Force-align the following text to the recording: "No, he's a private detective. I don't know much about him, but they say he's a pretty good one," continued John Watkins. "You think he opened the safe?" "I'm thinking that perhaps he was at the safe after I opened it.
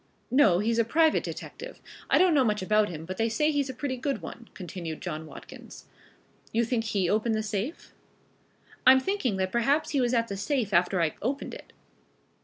"No, 0.31 0.57
he's 0.57 0.79
a 0.79 0.83
private 0.83 1.23
detective. 1.23 1.79
I 2.09 2.17
don't 2.17 2.33
know 2.33 2.43
much 2.43 2.63
about 2.63 2.89
him, 2.89 3.05
but 3.05 3.17
they 3.17 3.29
say 3.29 3.51
he's 3.51 3.69
a 3.69 3.73
pretty 3.75 3.97
good 3.97 4.19
one," 4.19 4.49
continued 4.55 4.99
John 4.99 5.27
Watkins. 5.27 5.85
"You 6.51 6.65
think 6.65 6.85
he 6.85 7.07
opened 7.07 7.35
the 7.35 7.43
safe?" 7.43 7.93
"I'm 8.87 8.99
thinking 8.99 9.37
that 9.37 9.51
perhaps 9.51 9.91
he 9.91 10.01
was 10.01 10.15
at 10.15 10.27
the 10.27 10.37
safe 10.37 10.73
after 10.73 11.03
I 11.03 11.13
opened 11.21 11.53
it. 11.53 11.71